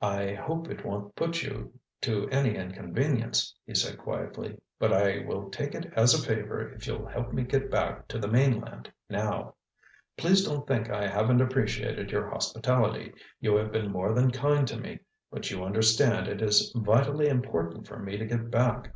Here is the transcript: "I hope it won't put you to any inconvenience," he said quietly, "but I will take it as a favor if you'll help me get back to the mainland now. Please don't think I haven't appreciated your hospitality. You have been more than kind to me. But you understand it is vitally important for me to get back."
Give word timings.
"I 0.00 0.34
hope 0.34 0.70
it 0.70 0.84
won't 0.86 1.16
put 1.16 1.42
you 1.42 1.76
to 2.02 2.28
any 2.28 2.54
inconvenience," 2.54 3.52
he 3.66 3.74
said 3.74 3.98
quietly, 3.98 4.56
"but 4.78 4.92
I 4.92 5.24
will 5.26 5.50
take 5.50 5.74
it 5.74 5.92
as 5.96 6.14
a 6.14 6.24
favor 6.24 6.72
if 6.72 6.86
you'll 6.86 7.08
help 7.08 7.32
me 7.32 7.42
get 7.42 7.68
back 7.68 8.06
to 8.06 8.20
the 8.20 8.28
mainland 8.28 8.92
now. 9.10 9.56
Please 10.16 10.44
don't 10.44 10.64
think 10.64 10.90
I 10.90 11.08
haven't 11.08 11.40
appreciated 11.40 12.12
your 12.12 12.30
hospitality. 12.30 13.12
You 13.40 13.56
have 13.56 13.72
been 13.72 13.90
more 13.90 14.14
than 14.14 14.30
kind 14.30 14.64
to 14.68 14.76
me. 14.78 15.00
But 15.28 15.50
you 15.50 15.64
understand 15.64 16.28
it 16.28 16.40
is 16.40 16.72
vitally 16.76 17.26
important 17.26 17.88
for 17.88 17.98
me 17.98 18.18
to 18.18 18.26
get 18.26 18.48
back." 18.48 18.92